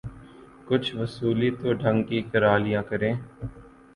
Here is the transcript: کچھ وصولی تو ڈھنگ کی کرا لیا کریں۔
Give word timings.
کچھ 0.67 0.89
وصولی 0.95 1.49
تو 1.59 1.73
ڈھنگ 1.81 2.03
کی 2.03 2.21
کرا 2.31 2.53
لیا 2.57 2.81
کریں۔ 2.89 3.13